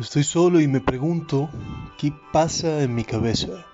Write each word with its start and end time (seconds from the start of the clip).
Estoy 0.00 0.22
solo 0.22 0.60
y 0.60 0.68
me 0.68 0.80
pregunto 0.80 1.50
qué 1.98 2.14
pasa 2.32 2.82
en 2.82 2.94
mi 2.94 3.02
cabeza. 3.02 3.66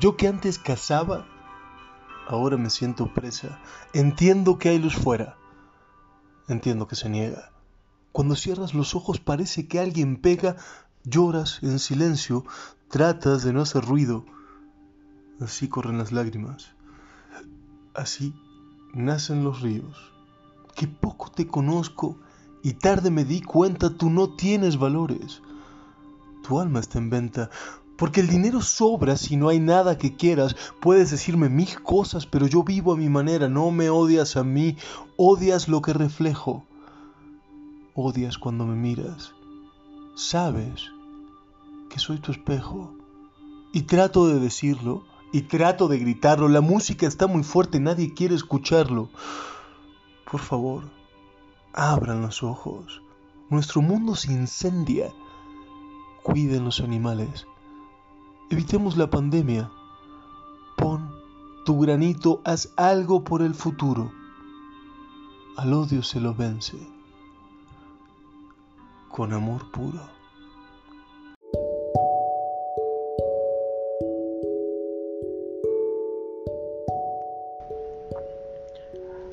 Yo 0.00 0.16
que 0.16 0.26
antes 0.26 0.58
cazaba, 0.58 1.28
ahora 2.26 2.56
me 2.56 2.70
siento 2.70 3.14
presa. 3.14 3.60
Entiendo 3.92 4.58
que 4.58 4.70
hay 4.70 4.80
luz 4.80 4.96
fuera. 4.96 5.36
Entiendo 6.48 6.88
que 6.88 6.96
se 6.96 7.08
niega. 7.08 7.52
Cuando 8.10 8.34
cierras 8.34 8.74
los 8.74 8.96
ojos 8.96 9.20
parece 9.20 9.68
que 9.68 9.78
alguien 9.78 10.16
pega, 10.16 10.56
lloras 11.04 11.60
en 11.62 11.78
silencio, 11.78 12.44
tratas 12.88 13.44
de 13.44 13.52
no 13.52 13.60
hacer 13.62 13.84
ruido. 13.84 14.24
Así 15.40 15.68
corren 15.68 15.98
las 15.98 16.10
lágrimas. 16.10 16.74
Así 17.94 18.34
nacen 18.92 19.44
los 19.44 19.60
ríos. 19.60 20.12
Que 20.74 20.88
poco 20.88 21.30
te 21.30 21.46
conozco 21.46 22.18
y 22.62 22.74
tarde 22.74 23.10
me 23.10 23.24
di 23.24 23.40
cuenta, 23.40 23.90
tú 23.90 24.10
no 24.10 24.30
tienes 24.30 24.78
valores. 24.78 25.42
Tu 26.46 26.60
alma 26.60 26.80
está 26.80 26.98
en 26.98 27.10
venta, 27.10 27.50
porque 27.96 28.20
el 28.20 28.28
dinero 28.28 28.62
sobra 28.62 29.16
si 29.16 29.36
no 29.36 29.48
hay 29.48 29.58
nada 29.58 29.98
que 29.98 30.16
quieras. 30.16 30.56
Puedes 30.80 31.10
decirme 31.10 31.48
mil 31.48 31.82
cosas, 31.82 32.26
pero 32.26 32.46
yo 32.46 32.62
vivo 32.62 32.92
a 32.92 32.96
mi 32.96 33.08
manera. 33.08 33.48
No 33.48 33.70
me 33.70 33.90
odias 33.90 34.36
a 34.36 34.44
mí, 34.44 34.76
odias 35.16 35.68
lo 35.68 35.82
que 35.82 35.92
reflejo. 35.92 36.64
Odias 37.94 38.38
cuando 38.38 38.66
me 38.66 38.76
miras. 38.76 39.34
Sabes 40.14 40.90
que 41.90 41.98
soy 41.98 42.18
tu 42.18 42.32
espejo. 42.32 42.94
Y 43.72 43.82
trato 43.82 44.28
de 44.28 44.38
decirlo, 44.38 45.04
y 45.32 45.42
trato 45.42 45.88
de 45.88 45.98
gritarlo. 45.98 46.48
La 46.48 46.60
música 46.60 47.06
está 47.06 47.26
muy 47.26 47.42
fuerte, 47.42 47.80
nadie 47.80 48.14
quiere 48.14 48.34
escucharlo. 48.34 49.10
Por 50.30 50.40
favor, 50.40 50.84
Abran 51.72 52.22
los 52.22 52.42
ojos. 52.42 53.02
Nuestro 53.50 53.82
mundo 53.82 54.14
se 54.14 54.32
incendia. 54.32 55.12
Cuiden 56.22 56.64
los 56.64 56.80
animales. 56.80 57.46
Evitemos 58.50 58.96
la 58.96 59.10
pandemia. 59.10 59.70
Pon 60.76 61.18
tu 61.68 61.78
granito, 61.78 62.40
haz 62.44 62.72
algo 62.76 63.24
por 63.24 63.42
el 63.42 63.54
futuro. 63.54 64.10
Al 65.58 65.74
odio 65.74 66.02
se 66.02 66.18
lo 66.18 66.34
vence. 66.34 66.78
Con 69.10 69.34
amor 69.34 69.70
puro. 69.70 70.00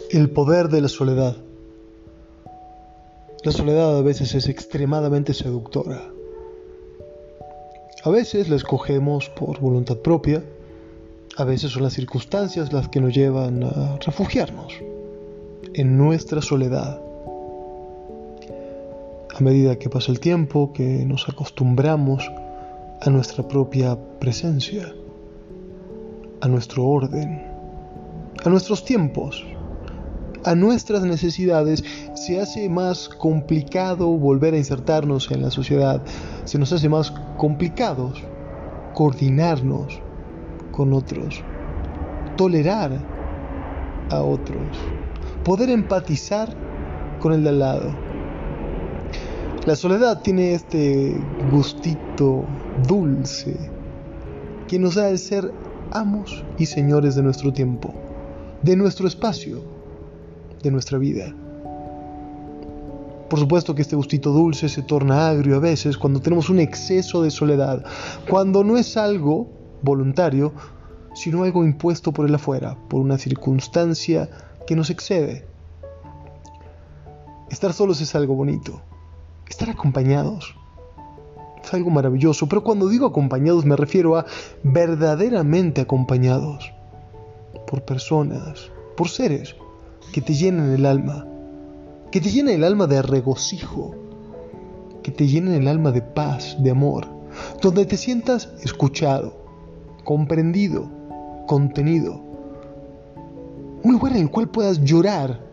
El 0.10 0.30
poder 0.30 0.68
de 0.68 0.82
la 0.82 0.90
soledad. 0.90 1.45
La 3.46 3.52
soledad 3.52 4.00
a 4.00 4.02
veces 4.02 4.34
es 4.34 4.50
extremadamente 4.50 5.36
seductora. 5.36 6.02
A 8.04 8.10
veces 8.10 8.50
la 8.50 8.56
escogemos 8.56 9.30
por 9.30 9.60
voluntad 9.60 9.98
propia, 9.98 10.44
a 11.38 11.44
veces 11.44 11.72
son 11.72 11.84
las 11.84 11.94
circunstancias 11.94 12.74
las 12.74 12.88
que 12.88 13.00
nos 13.00 13.14
llevan 13.14 13.64
a 13.64 14.00
refugiarnos 14.04 14.74
en 15.76 15.96
nuestra 15.96 16.42
soledad. 16.42 17.00
A 19.36 19.40
medida 19.42 19.78
que 19.78 19.92
pasa 19.92 20.12
el 20.12 20.20
tiempo, 20.20 20.74
que 20.74 21.06
nos 21.06 21.30
acostumbramos 21.30 22.28
a 23.00 23.10
nuestra 23.12 23.48
propia 23.48 23.96
presencia, 24.20 24.92
a 26.42 26.48
nuestro 26.48 26.84
orden, 26.84 27.44
a 28.44 28.50
nuestros 28.50 28.84
tiempos, 28.84 29.46
a 30.46 30.54
nuestras 30.54 31.04
necesidades, 31.04 31.84
se 32.14 32.40
hace 32.40 32.70
más 32.70 33.10
complicado 33.10 34.08
volver 34.10 34.54
a 34.54 34.58
insertarnos 34.58 35.30
en 35.32 35.42
la 35.42 35.50
sociedad, 35.50 36.04
se 36.46 36.60
nos 36.60 36.72
hace 36.72 36.88
más 36.88 37.12
complicados 37.38 38.24
coordinarnos 38.94 40.00
con 40.72 40.94
otros, 40.94 41.42
tolerar 42.38 42.92
a 44.12 44.22
otros, 44.22 44.78
poder 45.44 45.72
empatizar 45.72 46.50
con 47.20 47.34
el 47.34 47.44
de 47.44 47.50
al 47.50 47.60
lado. 47.60 47.96
La 49.66 49.76
soledad 49.76 50.22
tiene 50.22 50.54
este 50.54 51.20
gustito 51.52 52.46
dulce 52.88 53.58
que 54.68 54.78
nos 54.78 54.94
da 54.94 55.10
el 55.10 55.18
ser 55.18 55.52
amos 55.92 56.44
y 56.60 56.68
señores 56.68 57.16
de 57.16 57.24
nuestro 57.24 57.52
tiempo, 57.52 57.92
de 58.62 58.76
nuestro 58.76 59.08
espacio 59.08 59.75
nuestra 60.72 60.98
vida. 60.98 61.34
Por 63.30 63.40
supuesto 63.40 63.74
que 63.74 63.82
este 63.82 63.96
gustito 63.96 64.32
dulce 64.32 64.70
se 64.70 64.84
torna 64.84 65.30
agrio 65.30 65.56
a 65.56 65.60
veces 65.60 65.98
cuando 65.98 66.22
tenemos 66.22 66.50
un 66.50 66.60
exceso 66.60 67.24
de 67.24 67.32
soledad, 67.32 67.84
cuando 68.30 68.64
no 68.64 68.78
es 68.78 68.98
algo 68.98 69.50
voluntario, 69.82 70.54
sino 71.16 71.44
algo 71.44 71.64
impuesto 71.64 72.12
por 72.12 72.28
el 72.28 72.36
afuera, 72.36 72.78
por 72.88 73.02
una 73.02 73.18
circunstancia 73.18 74.30
que 74.68 74.76
nos 74.76 74.90
excede. 74.90 75.48
Estar 77.50 77.74
solos 77.74 78.00
es 78.02 78.14
algo 78.16 78.36
bonito, 78.36 78.82
estar 79.50 79.70
acompañados 79.70 80.56
es 81.66 81.74
algo 81.74 81.90
maravilloso, 81.90 82.48
pero 82.48 82.64
cuando 82.64 82.88
digo 82.88 83.08
acompañados 83.08 83.66
me 83.66 83.76
refiero 83.76 84.16
a 84.18 84.26
verdaderamente 84.64 85.82
acompañados 85.82 86.72
por 87.66 87.84
personas, 87.84 88.72
por 88.96 89.10
seres 89.10 89.56
que 90.16 90.22
te 90.22 90.34
llenen 90.34 90.72
el 90.72 90.86
alma, 90.86 91.28
que 92.10 92.22
te 92.22 92.30
llenen 92.30 92.56
el 92.56 92.64
alma 92.64 92.88
de 92.88 93.02
regocijo, 93.02 93.94
que 95.04 95.12
te 95.12 95.28
llenen 95.28 95.56
el 95.56 95.68
alma 95.68 95.92
de 95.92 96.02
paz, 96.02 96.56
de 96.58 96.72
amor, 96.72 97.06
donde 97.62 97.86
te 97.86 97.98
sientas 97.98 98.48
escuchado, 98.64 99.36
comprendido, 100.06 100.90
contenido. 101.48 102.24
Un 103.84 103.92
lugar 103.92 104.14
en 104.14 104.22
el 104.22 104.32
cual 104.32 104.48
puedas 104.48 104.82
llorar 104.86 105.46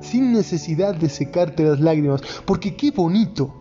sin 0.00 0.34
necesidad 0.34 0.94
de 0.94 1.08
secarte 1.08 1.64
las 1.64 1.80
lágrimas, 1.80 2.20
porque 2.44 2.76
qué 2.76 2.92
bonito 2.92 3.52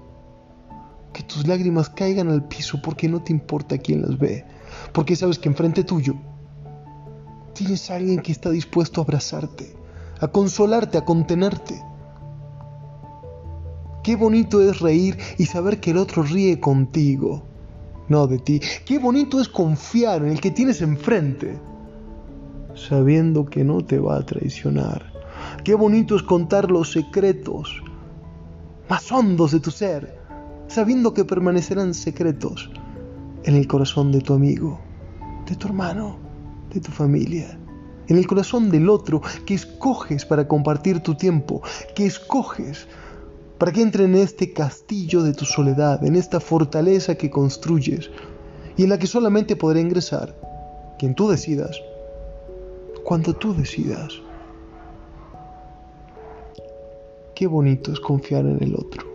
que 1.12 1.24
tus 1.24 1.48
lágrimas 1.48 1.90
caigan 1.90 2.30
al 2.30 2.48
piso 2.48 2.80
porque 2.84 3.10
no 3.10 3.24
te 3.24 3.34
importa 3.34 3.80
quién 3.80 4.04
las 4.04 4.20
ve, 4.20 4.46
porque 4.94 5.16
sabes 5.16 5.40
que 5.40 5.50
enfrente 5.50 5.84
tuyo 5.84 6.14
tienes 7.56 7.90
a 7.90 7.96
alguien 7.96 8.20
que 8.22 8.32
está 8.32 8.52
dispuesto 8.52 9.02
a 9.02 9.06
abrazarte, 9.06 9.79
a 10.20 10.28
consolarte, 10.28 10.98
a 10.98 11.06
contenerte. 11.06 11.82
Qué 14.04 14.16
bonito 14.16 14.62
es 14.62 14.80
reír 14.80 15.18
y 15.38 15.46
saber 15.46 15.80
que 15.80 15.92
el 15.92 15.98
otro 15.98 16.24
ríe 16.24 16.60
contigo, 16.60 17.44
no 18.08 18.28
de 18.28 18.40
ti. 18.40 18.62
Qué 18.86 18.98
bonito 18.98 19.40
es 19.40 19.50
confiar 19.50 20.24
en 20.24 20.30
el 20.30 20.42
que 20.42 20.52
tienes 20.52 20.82
enfrente, 20.82 21.60
sabiendo 22.76 23.46
que 23.46 23.64
no 23.64 23.84
te 23.84 24.00
va 24.00 24.18
a 24.18 24.26
traicionar. 24.26 25.14
Qué 25.64 25.76
bonito 25.76 26.16
es 26.16 26.24
contar 26.24 26.72
los 26.72 26.92
secretos 26.92 27.82
más 28.90 29.12
hondos 29.12 29.52
de 29.52 29.60
tu 29.60 29.72
ser, 29.72 30.18
sabiendo 30.68 31.14
que 31.14 31.26
permanecerán 31.26 31.94
secretos 31.94 32.72
en 33.44 33.56
el 33.56 33.68
corazón 33.68 34.12
de 34.12 34.22
tu 34.22 34.34
amigo, 34.34 34.80
de 35.48 35.56
tu 35.56 35.68
hermano, 35.68 36.18
de 36.74 36.80
tu 36.80 36.92
familia 36.92 37.59
en 38.10 38.18
el 38.18 38.28
corazón 38.28 38.70
del 38.70 38.90
otro 38.90 39.22
que 39.46 39.54
escoges 39.54 40.26
para 40.26 40.48
compartir 40.48 41.02
tu 41.02 41.16
tiempo, 41.16 41.62
que 41.96 42.06
escoges 42.06 42.88
para 43.58 43.72
que 43.72 43.82
entre 43.82 44.06
en 44.06 44.16
este 44.16 44.52
castillo 44.52 45.22
de 45.22 45.34
tu 45.34 45.46
soledad, 45.46 46.04
en 46.04 46.16
esta 46.16 46.40
fortaleza 46.40 47.16
que 47.16 47.30
construyes 47.30 48.10
y 48.78 48.84
en 48.84 48.90
la 48.90 48.98
que 48.98 49.08
solamente 49.08 49.56
podrá 49.56 49.80
ingresar 49.80 50.36
quien 50.98 51.14
tú 51.14 51.30
decidas, 51.30 51.80
cuando 53.04 53.34
tú 53.34 53.54
decidas. 53.54 54.14
Qué 57.36 57.48
bonito 57.48 57.94
es 57.94 58.00
confiar 58.00 58.46
en 58.46 58.62
el 58.62 58.76
otro. 58.76 59.08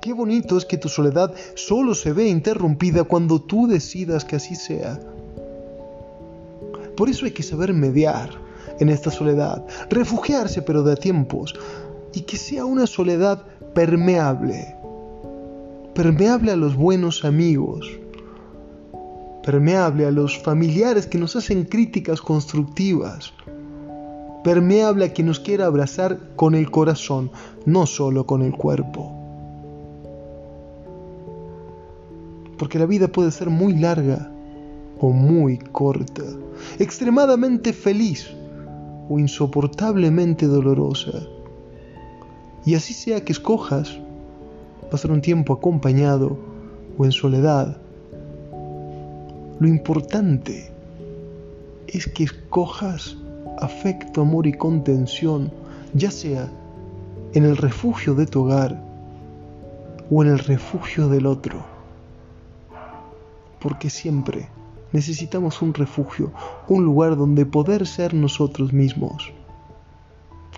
Qué 0.00 0.12
bonito 0.12 0.56
es 0.56 0.64
que 0.64 0.78
tu 0.78 0.88
soledad 0.88 1.34
solo 1.54 1.94
se 1.94 2.12
ve 2.12 2.26
interrumpida 2.28 3.04
cuando 3.04 3.40
tú 3.40 3.66
decidas 3.66 4.24
que 4.24 4.36
así 4.36 4.56
sea. 4.56 4.98
Por 6.96 7.08
eso 7.08 7.24
hay 7.24 7.32
que 7.32 7.42
saber 7.42 7.72
mediar 7.72 8.30
en 8.78 8.88
esta 8.88 9.10
soledad, 9.10 9.64
refugiarse 9.90 10.62
pero 10.62 10.82
de 10.82 10.92
a 10.92 10.96
tiempos, 10.96 11.54
y 12.12 12.22
que 12.22 12.36
sea 12.36 12.64
una 12.64 12.86
soledad 12.86 13.42
permeable, 13.74 14.76
permeable 15.94 16.52
a 16.52 16.56
los 16.56 16.76
buenos 16.76 17.24
amigos, 17.24 17.88
permeable 19.42 20.06
a 20.06 20.10
los 20.10 20.38
familiares 20.38 21.06
que 21.06 21.18
nos 21.18 21.36
hacen 21.36 21.64
críticas 21.64 22.20
constructivas, 22.20 23.32
permeable 24.44 25.06
a 25.06 25.12
quien 25.12 25.28
nos 25.28 25.40
quiera 25.40 25.66
abrazar 25.66 26.18
con 26.36 26.54
el 26.54 26.70
corazón, 26.70 27.30
no 27.64 27.86
solo 27.86 28.26
con 28.26 28.42
el 28.42 28.52
cuerpo. 28.52 29.18
Porque 32.58 32.78
la 32.78 32.86
vida 32.86 33.08
puede 33.08 33.30
ser 33.30 33.50
muy 33.50 33.74
larga 33.74 34.31
o 35.02 35.10
muy 35.10 35.58
corta, 35.58 36.22
extremadamente 36.78 37.72
feliz 37.72 38.30
o 39.08 39.18
insoportablemente 39.18 40.46
dolorosa. 40.46 41.26
Y 42.64 42.76
así 42.76 42.94
sea 42.94 43.24
que 43.24 43.32
escojas 43.32 43.98
pasar 44.92 45.10
un 45.10 45.20
tiempo 45.20 45.54
acompañado 45.54 46.38
o 46.96 47.04
en 47.04 47.10
soledad. 47.10 47.76
Lo 49.58 49.66
importante 49.66 50.70
es 51.88 52.06
que 52.06 52.22
escojas 52.22 53.16
afecto, 53.58 54.20
amor 54.20 54.46
y 54.46 54.52
contención, 54.52 55.50
ya 55.94 56.12
sea 56.12 56.48
en 57.34 57.44
el 57.44 57.56
refugio 57.56 58.14
de 58.14 58.26
tu 58.26 58.42
hogar 58.44 58.80
o 60.12 60.22
en 60.22 60.28
el 60.28 60.38
refugio 60.38 61.08
del 61.08 61.26
otro. 61.26 61.64
Porque 63.58 63.90
siempre 63.90 64.48
necesitamos 64.92 65.62
un 65.62 65.74
refugio, 65.74 66.32
un 66.68 66.84
lugar 66.84 67.16
donde 67.16 67.46
poder 67.46 67.86
ser 67.86 68.14
nosotros 68.14 68.72
mismos, 68.72 69.32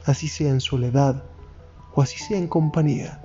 así 0.04 0.28
sea 0.28 0.50
en 0.50 0.60
soledad 0.60 1.22
o 1.94 2.02
así 2.02 2.18
sea 2.18 2.38
en 2.38 2.48
compañía. 2.48 3.20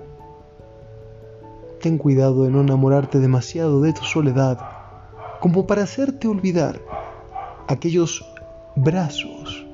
Ten 1.80 1.98
cuidado 1.98 2.44
de 2.44 2.50
no 2.50 2.60
enamorarte 2.60 3.18
demasiado 3.18 3.80
de 3.80 3.92
tu 3.92 4.04
soledad 4.04 4.58
como 5.40 5.66
para 5.66 5.82
hacerte 5.82 6.28
olvidar 6.28 6.80
aquellos 7.68 8.24
brazos 8.76 9.66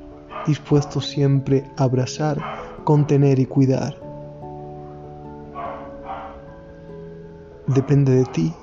dispuestos 0.46 1.08
siempre 1.08 1.64
a 1.76 1.84
abrazar, 1.84 2.40
contener 2.84 3.38
y 3.40 3.46
cuidar. 3.46 3.96
Depende 7.66 8.12
de 8.12 8.24
ti 8.26 8.54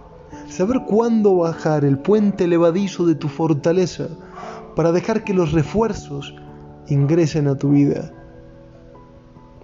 saber 0.54 0.82
cuándo 0.86 1.38
bajar 1.38 1.84
el 1.84 1.98
puente 1.98 2.48
levadizo 2.48 3.08
de 3.08 3.16
tu 3.16 3.28
fortaleza 3.28 4.08
para 4.76 4.92
dejar 4.92 5.24
que 5.24 5.34
los 5.34 5.52
refuerzos 5.52 6.36
ingresen 6.88 7.48
a 7.48 7.56
tu 7.56 7.72
vida. 7.72 8.12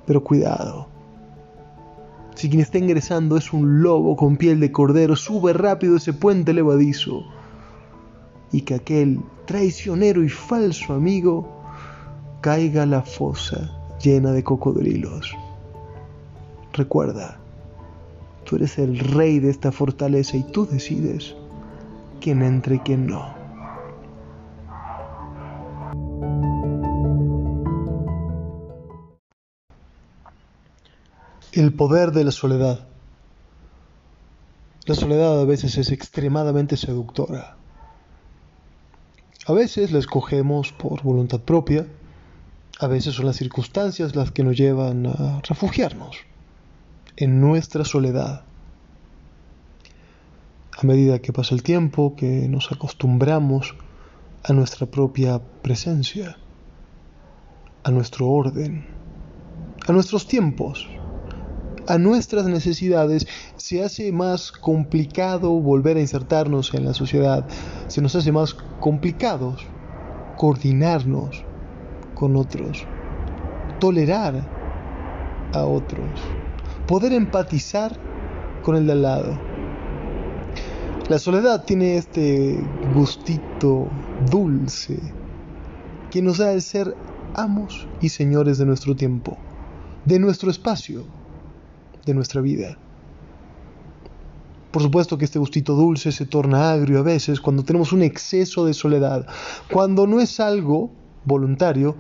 Pero 0.08 0.24
cuidado, 0.24 0.88
si 2.34 2.50
quien 2.50 2.62
está 2.62 2.80
ingresando 2.80 3.38
es 3.38 3.54
un 3.54 3.84
lobo 3.84 4.16
con 4.16 4.38
piel 4.38 4.60
de 4.60 4.72
cordero, 4.72 5.16
sube 5.16 5.54
rápido 5.54 5.98
ese 5.98 6.14
puente 6.14 6.54
levadizo 6.54 7.24
y 8.52 8.62
que 8.62 8.74
aquel 8.74 9.20
traicionero 9.46 10.24
y 10.24 10.30
falso 10.30 10.94
amigo 10.94 11.48
caiga 12.42 12.84
a 12.84 12.88
la 12.88 13.04
fosa 13.04 13.70
llena 14.02 14.32
de 14.32 14.44
cocodrilos. 14.44 15.36
Recuerda, 16.74 17.40
tú 18.46 18.56
eres 18.56 18.78
el 18.78 19.00
rey 19.00 19.40
de 19.40 19.50
esta 19.50 19.72
fortaleza 19.72 20.38
y 20.38 20.44
tú 20.44 20.66
decides 20.66 21.36
quién 22.20 22.42
entra 22.42 22.76
y 22.76 22.80
quién 22.80 23.08
no. 23.08 23.38
El 31.52 31.74
poder 31.74 32.12
de 32.12 32.24
la 32.24 32.32
soledad. 32.32 32.88
La 34.86 34.96
soledad 34.96 35.42
a 35.42 35.46
veces 35.46 35.78
es 35.78 35.92
extremadamente 35.92 36.78
seductora. 36.78 37.58
A 39.46 39.54
veces 39.54 39.92
la 39.92 40.00
escogemos 40.00 40.72
por 40.72 41.02
voluntad 41.02 41.40
propia, 41.40 41.88
a 42.80 42.88
veces 42.88 43.16
son 43.16 43.26
las 43.26 43.36
circunstancias 43.36 44.16
las 44.16 44.32
que 44.32 44.44
nos 44.44 44.56
llevan 44.56 45.08
a 45.08 45.42
refugiarnos 45.42 46.29
en 47.20 47.42
nuestra 47.42 47.84
soledad. 47.84 48.44
A 50.78 50.86
medida 50.86 51.20
que 51.20 51.34
pasa 51.34 51.54
el 51.54 51.64
tiempo, 51.64 52.16
que 52.16 52.48
nos 52.48 52.72
acostumbramos 52.72 53.76
a 54.46 54.54
nuestra 54.54 54.88
propia 54.88 55.42
presencia, 55.62 56.38
a 57.84 57.92
nuestro 57.92 58.30
orden, 58.30 58.86
a 59.86 59.92
nuestros 59.92 60.28
tiempos, 60.28 60.88
a 61.88 61.98
nuestras 61.98 62.46
necesidades, 62.46 63.28
se 63.58 63.84
hace 63.84 64.14
más 64.14 64.54
complicado 64.54 65.52
volver 65.52 65.98
a 65.98 66.02
insertarnos 66.02 66.74
en 66.74 66.86
la 66.86 66.94
sociedad, 66.94 67.46
se 67.90 68.02
nos 68.02 68.16
hace 68.16 68.32
más 68.32 68.54
complicado 68.80 69.58
coordinarnos 70.38 71.44
con 72.16 72.38
otros, 72.38 72.86
tolerar 73.82 74.48
a 75.52 75.66
otros, 75.66 76.22
poder 76.90 77.14
empatizar 77.14 77.96
con 78.64 78.76
el 78.76 78.88
de 78.88 78.94
al 78.94 79.04
lado. 79.04 79.40
La 81.08 81.20
soledad 81.20 81.64
tiene 81.64 81.98
este 81.98 82.60
gustito 82.96 83.88
dulce 84.32 85.00
que 86.10 86.24
nos 86.24 86.40
da 86.40 86.52
el 86.52 86.64
ser 86.64 86.96
amos 87.36 87.88
y 88.02 88.10
señores 88.10 88.58
de 88.58 88.66
nuestro 88.66 88.96
tiempo, 88.96 89.38
de 90.06 90.18
nuestro 90.18 90.50
espacio 90.50 91.04
de 92.08 92.16
nuestra 92.16 92.42
vida. 92.42 92.76
Por 94.72 94.82
supuesto 94.82 95.16
que 95.20 95.26
este 95.26 95.38
gustito 95.38 95.76
dulce 95.76 96.12
se 96.12 96.26
torna 96.26 96.72
agrio 96.72 97.00
a 97.00 97.04
veces 97.04 97.40
cuando 97.40 97.64
tenemos 97.64 97.94
un 97.94 98.02
exceso 98.02 98.66
de 98.66 98.74
soledad, 98.74 99.28
cuando 99.72 100.08
no 100.08 100.20
es 100.20 100.40
algo 100.40 100.90
voluntario, 101.24 101.96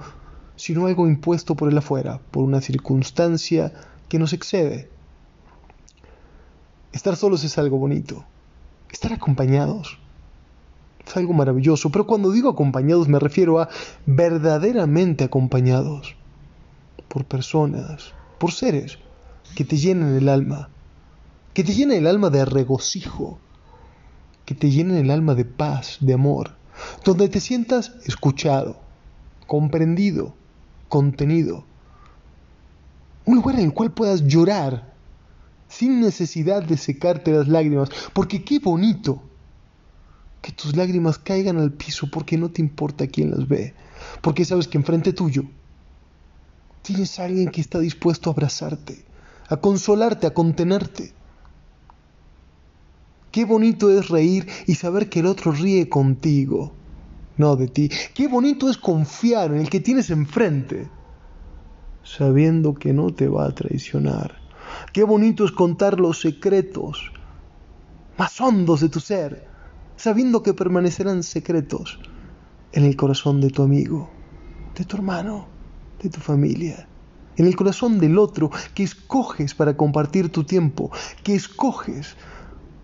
sino 0.55 0.87
algo 0.87 1.07
impuesto 1.07 1.53
por 1.53 1.69
el 1.69 1.77
afuera, 1.77 2.19
por 2.31 2.43
una 2.43 2.59
circunstancia 2.59 3.71
que 4.09 4.19
nos 4.19 4.33
excede. 4.33 4.89
Estar 6.91 7.15
solos 7.15 7.43
es 7.43 7.57
algo 7.57 7.77
bonito, 7.77 8.25
estar 8.91 9.13
acompañados 9.13 9.99
es 11.09 11.17
algo 11.17 11.33
maravilloso, 11.33 11.89
pero 11.89 12.05
cuando 12.05 12.31
digo 12.31 12.49
acompañados 12.49 13.07
me 13.07 13.19
refiero 13.19 13.59
a 13.59 13.69
verdaderamente 14.05 15.23
acompañados 15.23 16.15
por 17.07 17.25
personas, 17.25 18.13
por 18.37 18.51
seres 18.51 18.99
que 19.55 19.65
te 19.65 19.77
llenen 19.77 20.15
el 20.15 20.29
alma, 20.29 20.69
que 21.53 21.63
te 21.63 21.73
llenen 21.73 21.97
el 21.97 22.07
alma 22.07 22.29
de 22.29 22.45
regocijo, 22.45 23.39
que 24.45 24.53
te 24.53 24.69
llenen 24.69 24.97
el 24.97 25.09
alma 25.09 25.33
de 25.33 25.45
paz, 25.45 25.97
de 25.99 26.13
amor, 26.13 26.51
donde 27.03 27.27
te 27.27 27.39
sientas 27.39 27.93
escuchado, 28.05 28.79
comprendido, 29.47 30.35
contenido. 30.87 31.65
Un 33.29 33.35
lugar 33.35 33.59
en 33.59 33.65
el 33.65 33.73
cual 33.75 33.91
puedas 33.91 34.25
llorar 34.25 34.91
sin 35.67 36.01
necesidad 36.01 36.63
de 36.63 36.77
secarte 36.77 37.31
las 37.31 37.47
lágrimas, 37.47 37.89
porque 38.11 38.43
qué 38.43 38.57
bonito 38.57 39.21
que 40.41 40.51
tus 40.51 40.75
lágrimas 40.75 41.19
caigan 41.19 41.59
al 41.59 41.71
piso 41.71 42.09
porque 42.11 42.39
no 42.39 42.49
te 42.49 42.63
importa 42.63 43.05
quién 43.05 43.29
las 43.29 43.47
ve, 43.47 43.75
porque 44.21 44.45
sabes 44.45 44.67
que 44.67 44.79
enfrente 44.79 45.13
tuyo 45.13 45.43
tienes 46.81 47.19
a 47.19 47.25
alguien 47.25 47.51
que 47.51 47.61
está 47.61 47.77
dispuesto 47.77 48.31
a 48.31 48.33
abrazarte, 48.33 49.05
a 49.47 49.57
consolarte, 49.57 50.25
a 50.25 50.33
contenerte. 50.33 51.13
Qué 53.31 53.45
bonito 53.45 53.91
es 53.91 54.09
reír 54.09 54.47
y 54.65 54.73
saber 54.73 55.07
que 55.07 55.19
el 55.19 55.27
otro 55.27 55.51
ríe 55.51 55.87
contigo, 55.87 56.73
no 57.37 57.55
de 57.55 57.67
ti. 57.67 57.91
Qué 58.15 58.27
bonito 58.27 58.71
es 58.71 58.77
confiar 58.79 59.51
en 59.51 59.59
el 59.59 59.69
que 59.69 59.81
tienes 59.81 60.09
enfrente, 60.09 60.89
sabiendo 62.03 62.73
que 62.73 62.93
no 62.93 63.11
te 63.13 63.27
va 63.27 63.45
a 63.45 63.55
traicionar. 63.55 64.35
Qué 64.93 65.03
bonito 65.03 65.45
es 65.45 65.51
contar 65.51 65.99
los 65.99 66.21
secretos 66.21 67.11
más 68.17 68.39
hondos 68.41 68.81
de 68.81 68.89
tu 68.89 68.99
ser, 68.99 69.47
sabiendo 69.95 70.43
que 70.43 70.53
permanecerán 70.53 71.23
secretos 71.23 71.99
en 72.71 72.85
el 72.85 72.95
corazón 72.95 73.41
de 73.41 73.49
tu 73.49 73.63
amigo, 73.63 74.09
de 74.75 74.85
tu 74.85 74.97
hermano, 74.97 75.47
de 76.01 76.09
tu 76.09 76.19
familia 76.19 76.89
en 77.39 77.47
el 77.47 77.55
corazón 77.55 77.99
del 77.99 78.17
otro 78.17 78.51
que 78.73 78.83
escoges 78.83 79.55
para 79.55 79.77
compartir 79.77 80.29
tu 80.29 80.43
tiempo, 80.43 80.91
que 81.23 81.35
escoges 81.35 82.17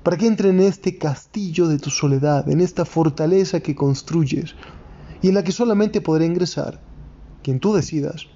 para 0.02 0.18
que 0.18 0.28
entre 0.28 0.50
en 0.50 0.62
este 0.62 0.98
castillo 0.98 1.68
de 1.68 1.78
tu 1.78 1.90
soledad, 1.90 2.50
en 2.50 2.62
esta 2.62 2.86
fortaleza 2.86 3.60
que 3.60 3.76
construyes 3.76 4.56
y 5.22 5.28
en 5.28 5.34
la 5.34 5.44
que 5.44 5.52
solamente 5.52 6.00
podrá 6.00 6.26
ingresar 6.26 6.80
quien 7.44 7.60
tú 7.60 7.74
decidas, 7.74 8.28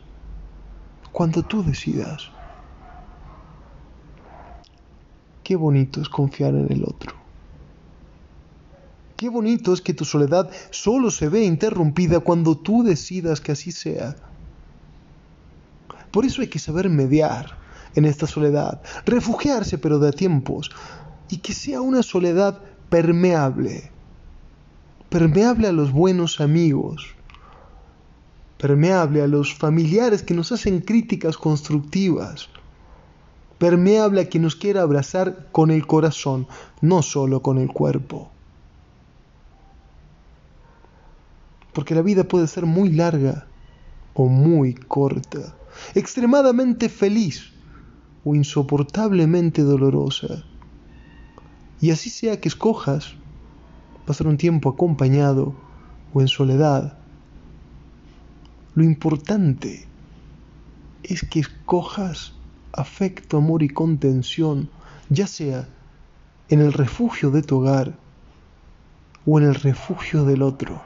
cuando 1.19 1.43
tú 1.43 1.65
decidas. 1.65 2.29
Qué 5.43 5.57
bonito 5.57 5.99
es 5.99 6.07
confiar 6.07 6.55
en 6.55 6.71
el 6.71 6.85
otro. 6.85 7.13
Qué 9.17 9.27
bonito 9.27 9.73
es 9.73 9.81
que 9.81 9.93
tu 9.93 10.05
soledad 10.05 10.49
solo 10.69 11.11
se 11.11 11.27
ve 11.27 11.43
interrumpida 11.43 12.21
cuando 12.21 12.57
tú 12.57 12.83
decidas 12.83 13.41
que 13.41 13.51
así 13.51 13.73
sea. 13.73 14.15
Por 16.09 16.23
eso 16.25 16.41
hay 16.41 16.47
que 16.47 16.57
saber 16.57 16.88
mediar 16.88 17.57
en 17.95 18.05
esta 18.05 18.25
soledad, 18.25 18.81
refugiarse 19.05 19.77
pero 19.77 19.99
de 19.99 20.07
a 20.07 20.13
tiempos, 20.13 20.71
y 21.27 21.39
que 21.39 21.51
sea 21.51 21.81
una 21.81 22.01
soledad 22.01 22.61
permeable, 22.89 23.91
permeable 25.09 25.67
a 25.67 25.73
los 25.73 25.91
buenos 25.91 26.39
amigos, 26.39 27.13
permeable 28.59 29.23
a 29.23 29.27
los 29.27 29.55
familiares 29.55 30.21
que 30.21 30.35
nos 30.35 30.51
hacen 30.51 30.81
críticas 30.81 31.37
constructivas, 31.37 32.49
permeable 33.57 34.21
a 34.21 34.29
quien 34.29 34.43
nos 34.43 34.55
quiera 34.55 34.83
abrazar 34.83 35.47
con 35.51 35.71
el 35.71 35.87
corazón, 35.87 36.45
no 36.81 37.01
solo 37.01 37.41
con 37.41 37.57
el 37.57 37.69
cuerpo. 37.69 38.29
Porque 41.73 41.95
la 41.95 42.01
vida 42.01 42.23
puede 42.23 42.47
ser 42.47 42.65
muy 42.65 42.91
larga 42.91 43.47
o 44.13 44.27
muy 44.27 44.73
corta 44.75 45.55
extremadamente 45.95 46.89
feliz 46.89 47.51
o 48.23 48.35
insoportablemente 48.35 49.61
dolorosa. 49.61 50.43
Y 51.81 51.91
así 51.91 52.09
sea 52.09 52.39
que 52.39 52.49
escojas 52.49 53.13
pasar 54.05 54.27
un 54.27 54.37
tiempo 54.37 54.69
acompañado 54.69 55.55
o 56.13 56.21
en 56.21 56.27
soledad, 56.27 56.97
lo 58.75 58.83
importante 58.83 59.88
es 61.03 61.25
que 61.25 61.39
escojas 61.39 62.33
afecto, 62.71 63.38
amor 63.38 63.63
y 63.63 63.69
contención, 63.69 64.69
ya 65.09 65.27
sea 65.27 65.67
en 66.49 66.61
el 66.61 66.71
refugio 66.73 67.31
de 67.31 67.41
tu 67.41 67.57
hogar 67.57 67.95
o 69.25 69.39
en 69.39 69.45
el 69.45 69.55
refugio 69.55 70.23
del 70.23 70.43
otro. 70.43 70.81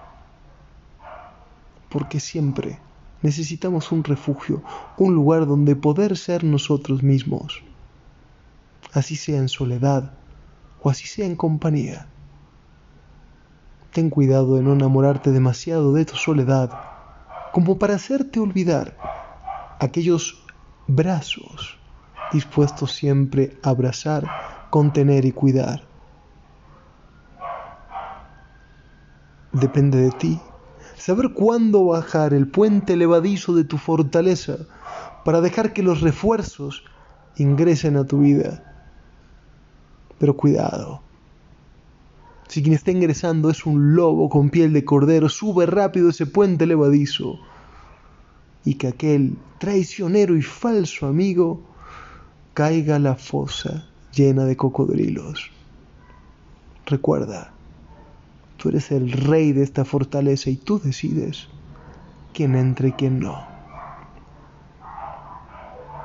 Porque 1.89 2.19
siempre 2.19 2.79
necesitamos 3.21 3.91
un 3.91 4.03
refugio, 4.03 4.63
un 4.97 5.13
lugar 5.13 5.45
donde 5.45 5.75
poder 5.75 6.17
ser 6.17 6.43
nosotros 6.43 7.03
mismos, 7.03 7.63
así 8.93 9.15
sea 9.15 9.39
en 9.39 9.49
soledad 9.49 10.13
o 10.81 10.89
así 10.89 11.05
sea 11.05 11.25
en 11.25 11.35
compañía. 11.35 12.07
Ten 13.91 14.09
cuidado 14.09 14.55
de 14.55 14.63
no 14.63 14.73
enamorarte 14.73 15.31
demasiado 15.31 15.93
de 15.93 16.05
tu 16.05 16.15
soledad 16.15 16.92
como 17.53 17.77
para 17.77 17.93
hacerte 17.93 18.39
olvidar 18.39 18.97
aquellos 19.79 20.43
brazos 20.87 21.77
dispuestos 22.31 22.93
siempre 22.93 23.59
a 23.61 23.69
abrazar, 23.69 24.27
contener 24.71 25.23
y 25.23 25.31
cuidar. 25.31 25.83
Depende 29.51 29.99
de 29.99 30.11
ti 30.11 30.41
saber 30.97 31.33
cuándo 31.33 31.85
bajar 31.85 32.33
el 32.33 32.47
puente 32.47 32.95
levadizo 32.95 33.53
de 33.53 33.63
tu 33.65 33.77
fortaleza 33.77 34.57
para 35.23 35.39
dejar 35.39 35.73
que 35.73 35.83
los 35.83 36.01
refuerzos 36.01 36.83
ingresen 37.35 37.97
a 37.97 38.05
tu 38.05 38.19
vida. 38.19 38.63
Pero 40.17 40.35
cuidado. 40.35 41.01
Si 42.47 42.61
quien 42.61 42.75
está 42.75 42.91
ingresando 42.91 43.49
es 43.49 43.65
un 43.65 43.95
lobo 43.95 44.29
con 44.29 44.49
piel 44.49 44.73
de 44.73 44.85
cordero, 44.85 45.29
sube 45.29 45.65
rápido 45.65 46.09
ese 46.09 46.25
puente 46.25 46.65
levadizo 46.65 47.39
y 48.65 48.75
que 48.75 48.87
aquel 48.87 49.37
traicionero 49.59 50.35
y 50.35 50.41
falso 50.41 51.07
amigo 51.07 51.61
caiga 52.53 52.97
a 52.97 52.99
la 52.99 53.15
fosa 53.15 53.87
llena 54.13 54.45
de 54.45 54.55
cocodrilos. 54.55 55.49
Recuerda, 56.85 57.53
Tú 58.63 58.69
eres 58.69 58.91
el 58.91 59.11
rey 59.11 59.51
de 59.51 59.61
esta 59.61 59.83
fortaleza 59.83 60.49
y 60.49 60.55
tú 60.55 60.79
decides 60.79 61.49
quién 62.33 62.55
entra 62.55 62.87
y 62.87 62.93
quién 62.93 63.19
no. 63.19 63.52